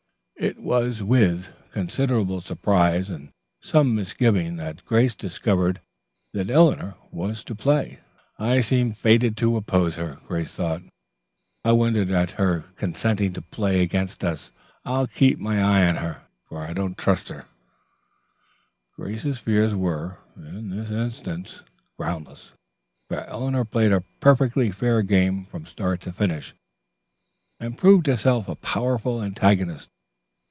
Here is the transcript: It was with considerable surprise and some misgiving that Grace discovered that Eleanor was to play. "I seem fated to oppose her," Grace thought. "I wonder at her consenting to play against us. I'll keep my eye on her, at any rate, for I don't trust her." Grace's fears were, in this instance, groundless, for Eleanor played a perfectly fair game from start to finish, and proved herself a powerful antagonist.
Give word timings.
It 0.37 0.57
was 0.59 1.03
with 1.03 1.53
considerable 1.71 2.41
surprise 2.41 3.11
and 3.11 3.31
some 3.61 3.93
misgiving 3.93 4.55
that 4.55 4.83
Grace 4.85 5.13
discovered 5.13 5.81
that 6.33 6.49
Eleanor 6.49 6.95
was 7.11 7.43
to 7.43 7.53
play. 7.53 7.99
"I 8.39 8.59
seem 8.61 8.93
fated 8.93 9.37
to 9.37 9.55
oppose 9.55 9.97
her," 9.97 10.17
Grace 10.25 10.55
thought. 10.55 10.81
"I 11.63 11.73
wonder 11.73 12.15
at 12.15 12.31
her 12.31 12.61
consenting 12.75 13.33
to 13.33 13.43
play 13.43 13.83
against 13.83 14.23
us. 14.23 14.51
I'll 14.83 15.05
keep 15.05 15.37
my 15.37 15.61
eye 15.61 15.87
on 15.87 15.97
her, 15.97 16.07
at 16.07 16.09
any 16.09 16.15
rate, 16.21 16.25
for 16.45 16.63
I 16.63 16.73
don't 16.73 16.97
trust 16.97 17.29
her." 17.29 17.45
Grace's 18.95 19.37
fears 19.37 19.75
were, 19.75 20.17
in 20.35 20.71
this 20.71 20.89
instance, 20.89 21.61
groundless, 21.99 22.51
for 23.07 23.23
Eleanor 23.25 23.63
played 23.63 23.91
a 23.91 24.01
perfectly 24.19 24.71
fair 24.71 25.03
game 25.03 25.45
from 25.45 25.67
start 25.67 26.01
to 26.01 26.11
finish, 26.11 26.55
and 27.59 27.77
proved 27.77 28.07
herself 28.07 28.47
a 28.49 28.55
powerful 28.55 29.21
antagonist. 29.21 29.87